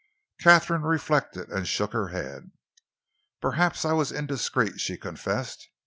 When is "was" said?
3.93-4.11